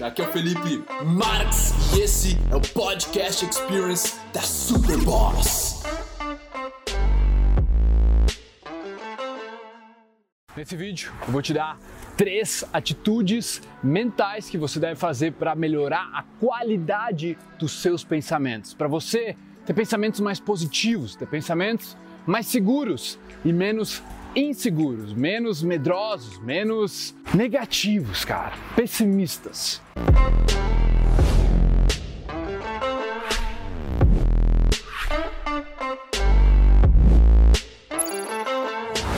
[0.00, 0.04] Input.
[0.04, 5.82] Aqui é o Felipe Marx e esse é o Podcast Experience da Superboss.
[10.56, 11.78] Nesse vídeo eu vou te dar
[12.16, 18.74] três atitudes mentais que você deve fazer para melhorar a qualidade dos seus pensamentos.
[18.74, 21.96] Para você ter pensamentos mais positivos, ter pensamentos
[22.26, 24.02] mais seguros e menos
[24.34, 29.82] inseguros, menos medrosos, menos negativos, cara, pessimistas.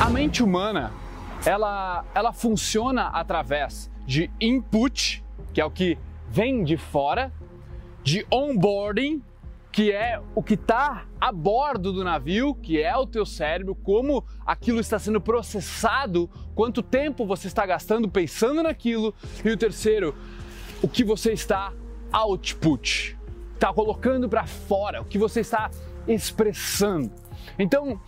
[0.00, 0.92] A mente humana,
[1.44, 5.98] ela, ela funciona através de input, que é o que
[6.28, 7.32] vem de fora,
[8.02, 9.22] de onboarding,
[9.72, 14.22] que é o que está a bordo do navio, que é o teu cérebro, como
[14.44, 20.14] aquilo está sendo processado, quanto tempo você está gastando pensando naquilo, e o terceiro,
[20.82, 21.72] o que você está
[22.12, 23.16] output,
[23.54, 25.70] está colocando para fora, o que você está
[26.06, 27.10] expressando.
[27.58, 27.98] Então,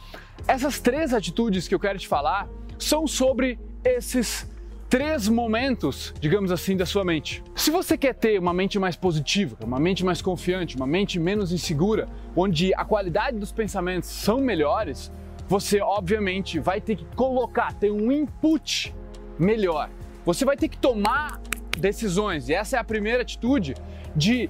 [0.47, 2.47] essas três atitudes que eu quero te falar
[2.79, 4.47] são sobre esses
[4.95, 7.43] três momentos, digamos assim, da sua mente.
[7.57, 11.51] Se você quer ter uma mente mais positiva, uma mente mais confiante, uma mente menos
[11.51, 15.11] insegura, onde a qualidade dos pensamentos são melhores,
[15.49, 18.95] você obviamente vai ter que colocar, ter um input
[19.37, 19.91] melhor.
[20.25, 21.41] Você vai ter que tomar
[21.77, 23.75] decisões, e essa é a primeira atitude
[24.15, 24.49] de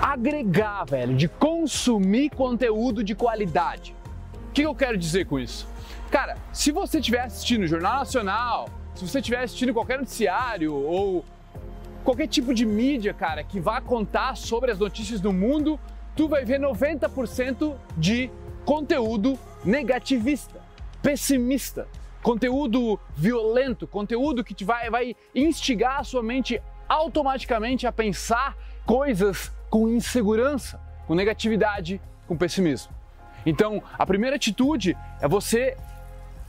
[0.00, 3.96] agregar, velho, de consumir conteúdo de qualidade.
[4.48, 5.66] O que eu quero dizer com isso?
[6.08, 8.68] Cara, se você estiver assistindo o Jornal Nacional,
[8.98, 11.24] se você estiver assistindo qualquer noticiário ou
[12.02, 15.78] qualquer tipo de mídia, cara, que vá contar sobre as notícias do mundo,
[16.16, 18.28] tu vai ver 90% de
[18.64, 20.60] conteúdo negativista,
[21.00, 21.86] pessimista,
[22.24, 29.52] conteúdo violento, conteúdo que te vai, vai instigar a sua mente automaticamente a pensar coisas
[29.70, 32.92] com insegurança, com negatividade, com pessimismo.
[33.46, 35.76] Então, a primeira atitude é você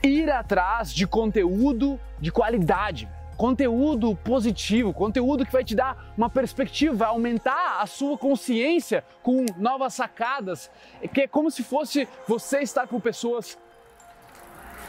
[0.04, 7.06] ir atrás de conteúdo de qualidade, conteúdo positivo, conteúdo que vai te dar uma perspectiva,
[7.06, 10.70] aumentar a sua consciência com novas sacadas,
[11.14, 13.58] que é como se fosse você estar com pessoas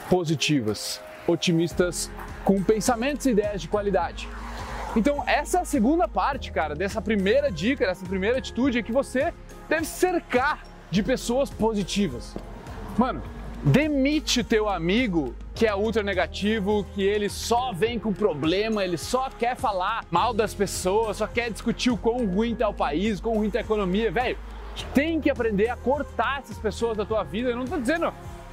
[0.08, 2.10] positivas, otimistas,
[2.44, 4.28] com pensamentos e ideias de qualidade.
[4.96, 8.90] Então, essa é a segunda parte, cara, dessa primeira dica, dessa primeira atitude, é que
[8.90, 9.32] você
[9.68, 12.34] deve cercar de pessoas positivas.
[12.98, 13.22] Mano,
[13.62, 18.96] Demite o teu amigo que é ultra negativo, que ele só vem com problema, ele
[18.96, 23.20] só quer falar mal das pessoas, só quer discutir o quão ruim tá o país,
[23.20, 24.38] quão ruim tá a economia, velho.
[24.94, 27.50] Tem que aprender a cortar essas pessoas da tua vida.
[27.50, 28.10] Eu não tô dizendo,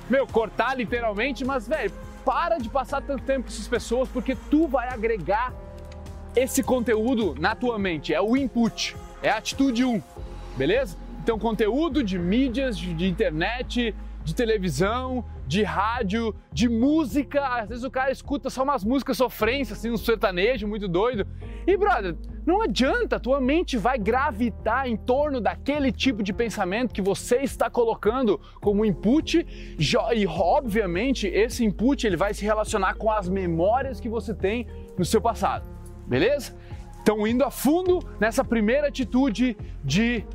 [0.10, 1.94] meu, cortar literalmente, mas, velho,
[2.26, 5.54] para de passar tanto tempo com essas pessoas porque tu vai agregar
[6.36, 8.14] esse conteúdo na tua mente.
[8.14, 10.02] É o input, é a atitude 1,
[10.58, 10.98] beleza?
[11.24, 13.96] Então, conteúdo de mídias, de internet,
[14.28, 17.48] de televisão, de rádio, de música.
[17.48, 21.26] Às vezes o cara escuta só umas músicas sofrências, assim, um sertanejo muito doido.
[21.66, 22.14] E, brother,
[22.46, 27.70] não adianta, tua mente vai gravitar em torno daquele tipo de pensamento que você está
[27.70, 29.48] colocando como input
[29.80, 34.68] e, obviamente, esse input ele vai se relacionar com as memórias que você tem
[34.98, 35.66] no seu passado,
[36.06, 36.54] beleza?
[37.02, 40.26] Então, indo a fundo nessa primeira atitude de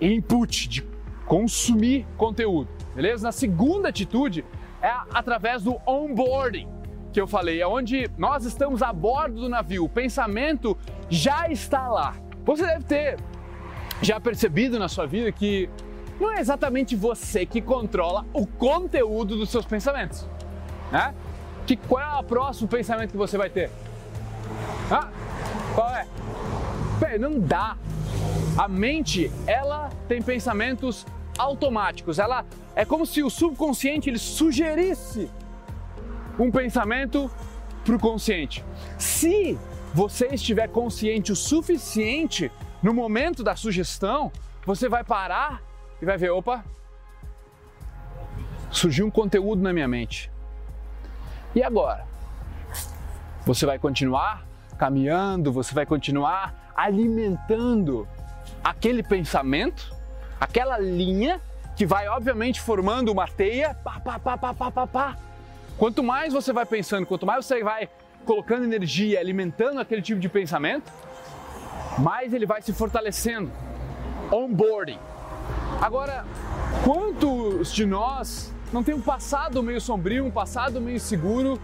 [0.00, 0.82] input, de
[1.26, 3.24] consumir conteúdo beleza?
[3.24, 4.44] Na segunda atitude
[4.80, 6.68] é através do onboarding,
[7.12, 10.76] que eu falei, é onde nós estamos a bordo do navio, o pensamento
[11.08, 12.14] já está lá.
[12.44, 13.16] Você deve ter
[14.02, 15.68] já percebido na sua vida que
[16.20, 20.26] não é exatamente você que controla o conteúdo dos seus pensamentos,
[20.90, 21.14] né?
[21.66, 23.70] Que qual é o próximo pensamento que você vai ter?
[24.90, 25.08] Ah,
[25.74, 26.06] qual é?
[27.00, 27.76] Bem, não dá.
[28.56, 31.06] A mente, ela tem pensamentos
[31.38, 32.18] automáticos.
[32.18, 35.30] Ela é como se o subconsciente ele sugerisse
[36.38, 37.30] um pensamento
[37.84, 38.64] para o consciente.
[38.98, 39.58] Se
[39.92, 42.50] você estiver consciente o suficiente
[42.82, 44.32] no momento da sugestão,
[44.66, 45.62] você vai parar
[46.00, 46.64] e vai ver, opa,
[48.70, 50.30] surgiu um conteúdo na minha mente.
[51.54, 52.04] E agora?
[53.46, 54.44] Você vai continuar
[54.76, 58.08] caminhando, você vai continuar alimentando
[58.62, 59.94] aquele pensamento
[60.40, 61.40] aquela linha
[61.76, 65.16] que vai obviamente formando uma teia, pá, pá, pá, pá, pá, pá, pá.
[65.76, 67.88] Quanto mais você vai pensando, quanto mais você vai
[68.24, 70.90] colocando energia, alimentando aquele tipo de pensamento,
[71.98, 73.50] mais ele vai se fortalecendo.
[74.30, 74.98] Onboarding.
[75.80, 76.24] Agora,
[76.84, 81.60] quantos de nós não tem um passado meio sombrio, um passado meio seguro,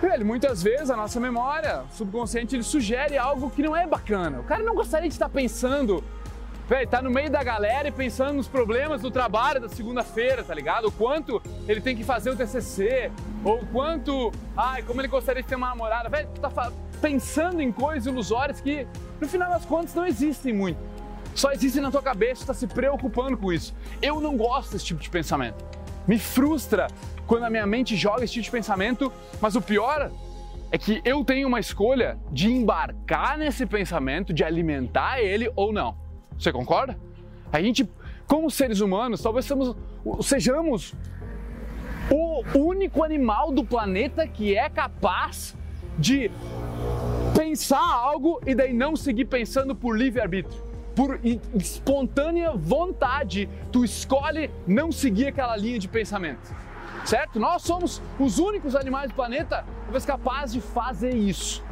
[0.00, 4.40] Velho, muitas vezes a nossa memória subconsciente ele sugere algo que não é bacana.
[4.40, 6.04] O cara não gostaria de estar pensando,
[6.68, 10.54] velho, tá no meio da galera e pensando nos problemas do trabalho da segunda-feira, tá
[10.54, 10.88] ligado?
[10.88, 13.10] O quanto ele tem que fazer o TCC,
[13.44, 16.08] ou quanto, ai, como ele gostaria de ter uma namorada.
[16.08, 18.86] Velho, tu tá pensando em coisas ilusórias que
[19.20, 20.78] no final das contas não existem muito.
[21.34, 23.74] Só existem na tua cabeça, tu tá se preocupando com isso.
[24.00, 25.64] Eu não gosto desse tipo de pensamento.
[26.06, 26.86] Me frustra
[27.26, 30.10] quando a minha mente joga esse tipo de pensamento, mas o pior
[30.70, 35.96] é que eu tenho uma escolha de embarcar nesse pensamento, de alimentar ele ou não.
[36.38, 36.98] Você concorda?
[37.52, 37.88] A gente,
[38.26, 39.76] como seres humanos, talvez somos,
[40.22, 40.94] sejamos
[42.10, 45.56] o único animal do planeta que é capaz
[45.98, 46.30] de
[47.36, 50.62] pensar algo e daí não seguir pensando por livre-arbítrio.
[50.94, 51.18] Por
[51.54, 56.54] espontânea vontade, tu escolhe não seguir aquela linha de pensamento
[57.04, 57.38] certo?
[57.38, 61.62] Nós somos os únicos animais do planeta talvez capazes de fazer isso.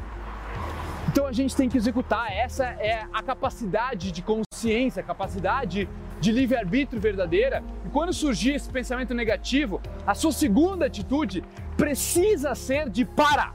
[1.12, 5.86] Então a gente tem que executar, essa é a capacidade de consciência, a capacidade
[6.18, 7.62] de livre-arbítrio verdadeira.
[7.84, 11.44] E quando surgir esse pensamento negativo, a sua segunda atitude
[11.76, 13.54] precisa ser de parar.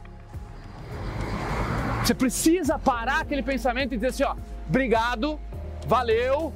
[2.04, 4.36] Você precisa parar aquele pensamento e dizer assim, ó,
[4.70, 5.40] obrigado,
[5.88, 6.54] valeu,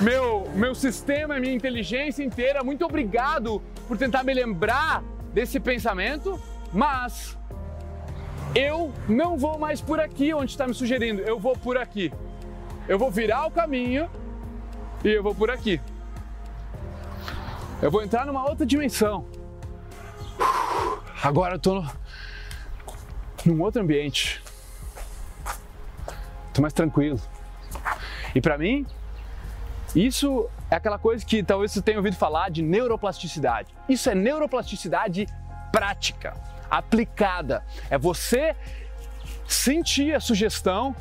[0.00, 6.40] meu, meu sistema, minha inteligência inteira, muito obrigado por tentar me lembrar desse pensamento,
[6.72, 7.36] mas
[8.54, 12.12] eu não vou mais por aqui onde está me sugerindo, eu vou por aqui.
[12.88, 14.10] Eu vou virar o caminho
[15.04, 15.80] e eu vou por aqui.
[17.80, 19.26] Eu vou entrar numa outra dimensão.
[21.22, 21.90] Agora eu no,
[23.46, 24.42] num outro ambiente.
[26.52, 27.20] Tô mais tranquilo.
[28.34, 28.86] E para mim,
[29.94, 33.74] isso é aquela coisa que talvez você tenha ouvido falar de neuroplasticidade.
[33.88, 35.26] Isso é neuroplasticidade
[35.70, 36.34] prática,
[36.72, 37.62] aplicada.
[37.90, 38.56] É você
[39.46, 40.96] sentir a sugestão,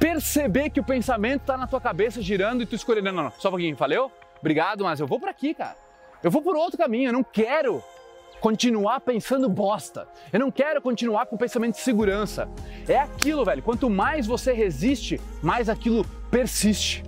[0.00, 3.32] perceber que o pensamento está na tua cabeça girando e tu escolher, não, não, não,
[3.38, 4.10] só um pouquinho, valeu?
[4.40, 5.76] Obrigado, mas eu vou por aqui, cara.
[6.22, 7.82] Eu vou por outro caminho, eu não quero
[8.40, 10.08] continuar pensando bosta.
[10.32, 12.48] Eu não quero continuar com pensamento de segurança.
[12.88, 13.62] É aquilo, velho.
[13.62, 17.04] Quanto mais você resiste, mais aquilo persiste.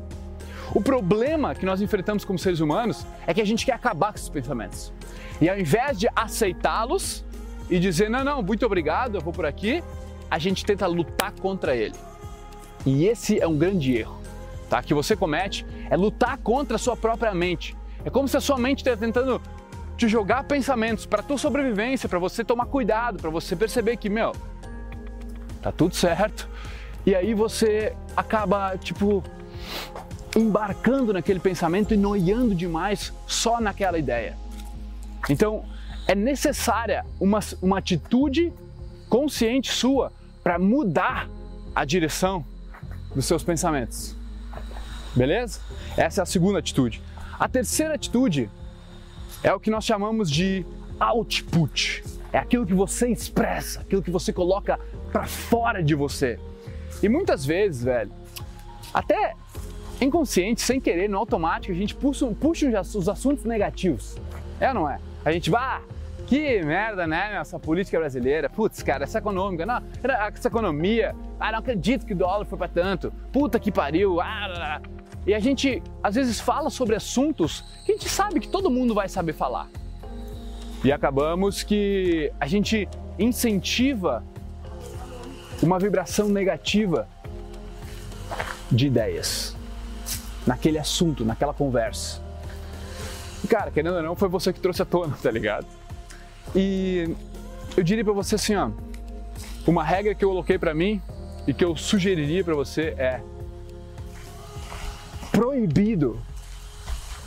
[0.75, 4.19] O problema que nós enfrentamos como seres humanos é que a gente quer acabar com
[4.19, 4.93] esses pensamentos.
[5.41, 7.25] E ao invés de aceitá-los
[7.71, 9.83] e dizer, não, não, muito obrigado, eu vou por aqui,
[10.31, 11.95] a gente tenta lutar contra ele.
[12.87, 14.19] E esse é um grande erro
[14.69, 14.83] tá?
[14.83, 17.77] que você comete, é lutar contra a sua própria mente.
[18.05, 19.41] É como se a sua mente estivesse tentando
[19.97, 24.33] te jogar pensamentos para tua sobrevivência, para você tomar cuidado, para você perceber que, meu,
[25.61, 26.49] tá tudo certo.
[27.05, 29.25] E aí você acaba, tipo,
[30.37, 34.37] embarcando naquele pensamento e noiando demais só naquela ideia.
[35.29, 35.65] Então,
[36.09, 38.51] é necessária uma, uma atitude
[39.11, 40.11] consciente sua
[40.43, 41.29] para mudar
[41.75, 42.45] a direção
[43.15, 44.17] dos seus pensamentos.
[45.15, 45.61] Beleza?
[45.99, 47.03] Essa é a segunda atitude.
[47.39, 48.51] A terceira atitude
[49.43, 50.65] é o que nós chamamos de
[50.99, 52.03] output.
[52.33, 54.81] É aquilo que você expressa, aquilo que você coloca
[55.13, 56.41] para fora de você.
[57.03, 58.11] E muitas vezes, velho,
[58.95, 59.35] até
[60.01, 64.17] inconsciente, sem querer, no automático, a gente puxa, puxa os assuntos negativos.
[64.59, 64.99] É ou não é?
[65.25, 65.83] A gente vai, ah,
[66.29, 68.51] que merda, né, essa política brasileira.
[68.51, 69.83] Putz, cara, essa econômica, não,
[70.29, 73.11] essa economia, ah, não acredito que o dólar foi para tanto.
[73.33, 74.81] Puta que pariu, ah,
[75.27, 78.95] E a gente, às vezes, fala sobre assuntos que a gente sabe que todo mundo
[78.95, 79.69] vai saber falar.
[80.85, 82.87] E acabamos que a gente
[83.19, 84.23] incentiva
[85.63, 87.09] uma vibração negativa
[88.71, 89.57] de ideias
[90.47, 92.23] naquele assunto, naquela conversa.
[93.43, 95.78] E, cara, querendo ou não, foi você que trouxe à tona, tá ligado?
[96.61, 97.15] E
[97.77, 98.73] eu diria para você assim, ó,
[99.65, 101.01] uma regra que eu coloquei para mim
[101.47, 103.21] e que eu sugeriria para você é
[105.31, 106.21] proibido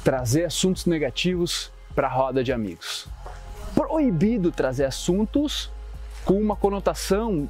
[0.03, 3.07] trazer assuntos negativos para a roda de amigos.
[3.73, 5.71] Proibido trazer assuntos
[6.25, 7.49] com uma conotação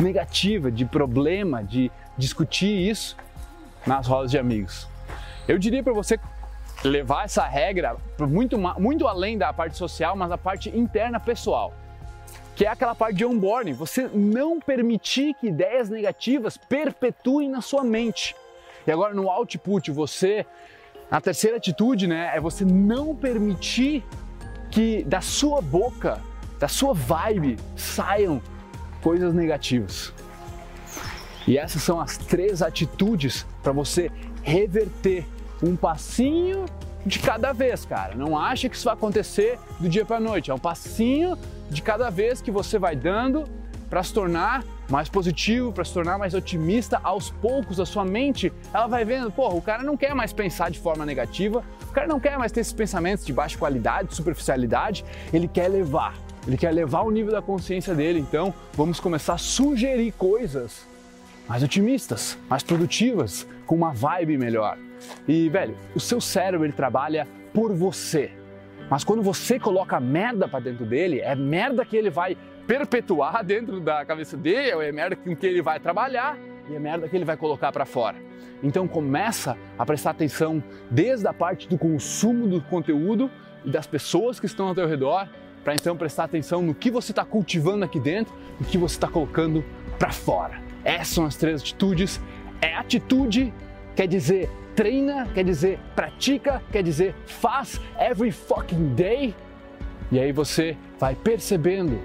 [0.00, 3.18] negativa, de problema, de discutir isso
[3.86, 4.88] nas rodas de amigos.
[5.46, 6.18] Eu diria para você
[6.84, 11.72] levar essa regra muito, muito além da parte social, mas a parte interna pessoal,
[12.54, 13.72] que é aquela parte de onboarding.
[13.74, 18.34] Você não permitir que ideias negativas perpetuem na sua mente.
[18.86, 20.46] E agora no output, você,
[21.10, 24.04] a terceira atitude, né, é você não permitir
[24.70, 26.20] que da sua boca,
[26.58, 28.40] da sua vibe, saiam
[29.02, 30.12] coisas negativas.
[31.46, 34.10] E essas são as três atitudes para você
[34.42, 35.26] reverter
[35.62, 36.64] um passinho
[37.04, 38.14] de cada vez, cara.
[38.14, 40.50] Não acha que isso vai acontecer do dia para noite.
[40.50, 41.38] É um passinho
[41.70, 43.44] de cada vez que você vai dando
[43.88, 48.52] para se tornar mais positivo, para se tornar mais otimista, aos poucos a sua mente,
[48.72, 52.06] ela vai vendo, pô, o cara não quer mais pensar de forma negativa, o cara
[52.06, 56.14] não quer mais ter esses pensamentos de baixa qualidade, de superficialidade, ele quer levar,
[56.46, 60.86] ele quer levar o nível da consciência dele, então vamos começar a sugerir coisas
[61.48, 64.78] mais otimistas, mais produtivas, com uma vibe melhor.
[65.26, 68.30] E, velho, o seu cérebro ele trabalha por você.
[68.90, 72.36] Mas quando você coloca merda para dentro dele, é merda que ele vai
[72.66, 76.38] perpetuar dentro da cabeça dele, é merda com que ele vai trabalhar
[76.68, 78.16] e é merda que ele vai colocar para fora.
[78.62, 83.30] Então começa a prestar atenção desde a parte do consumo do conteúdo
[83.64, 85.28] e das pessoas que estão ao teu redor,
[85.62, 88.94] para então prestar atenção no que você está cultivando aqui dentro e o que você
[88.94, 89.64] está colocando
[89.98, 90.65] para fora.
[90.86, 92.20] Essas são as três atitudes.
[92.62, 93.52] É atitude,
[93.96, 99.34] quer dizer treina, quer dizer pratica, quer dizer faz every fucking day.
[100.12, 101.98] E aí você vai percebendo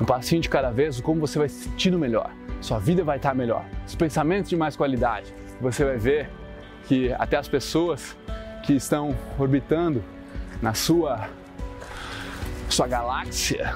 [0.00, 2.30] um passinho de cada vez como você vai se sentindo melhor.
[2.62, 3.66] Sua vida vai estar melhor.
[3.86, 5.34] Os pensamentos de mais qualidade.
[5.60, 6.30] Você vai ver
[6.88, 8.16] que até as pessoas
[8.62, 10.02] que estão orbitando
[10.62, 11.28] na sua
[12.70, 13.74] sua galáxia,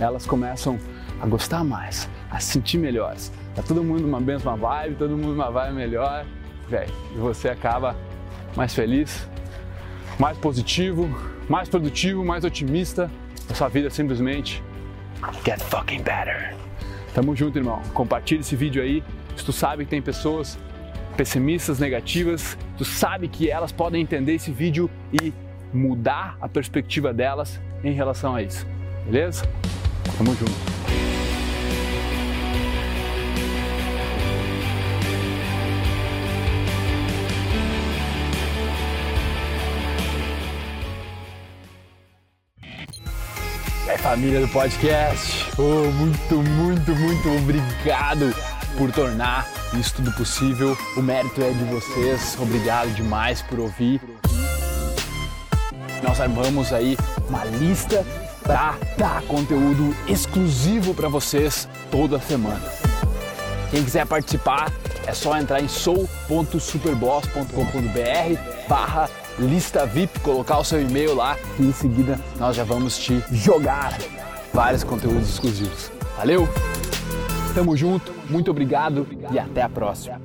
[0.00, 0.78] elas começam
[1.20, 3.30] a gostar mais, a se sentir melhores.
[3.54, 6.24] Tá todo mundo numa mesma vibe, todo mundo numa vibe melhor,
[6.68, 6.92] velho.
[7.14, 7.96] E você acaba
[8.56, 9.28] mais feliz,
[10.18, 11.08] mais positivo,
[11.48, 13.10] mais produtivo, mais otimista.
[13.50, 14.62] A sua vida simplesmente
[15.44, 16.54] get fucking better.
[17.14, 17.82] Tamo junto, irmão.
[17.92, 19.02] Compartilha esse vídeo aí.
[19.36, 20.58] Se tu sabe que tem pessoas
[21.16, 25.32] pessimistas, negativas, tu sabe que elas podem entender esse vídeo e
[25.72, 28.66] mudar a perspectiva delas em relação a isso.
[29.04, 29.44] Beleza?
[30.16, 31.01] Tamo junto.
[44.02, 45.46] Família do podcast.
[45.56, 48.34] Oh, muito, muito, muito obrigado
[48.76, 50.76] por tornar isso tudo possível.
[50.96, 52.36] O mérito é de vocês.
[52.40, 54.00] Obrigado demais por ouvir.
[56.02, 58.04] Nós armamos aí uma lista
[58.42, 62.60] para dar conteúdo exclusivo para vocês toda semana.
[63.70, 64.72] Quem quiser participar
[65.06, 69.08] é só entrar em sou.superboss.com.br barra
[69.38, 73.98] lista VIP, colocar o seu e-mail lá e em seguida nós já vamos te jogar
[74.52, 75.90] vários conteúdos exclusivos.
[76.16, 76.48] Valeu?
[77.54, 80.20] Tamo junto, muito obrigado e até a próxima.